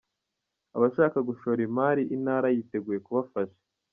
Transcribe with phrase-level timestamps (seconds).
[0.75, 3.59] Abashaka gushora imari Intara yiteguye kubafasha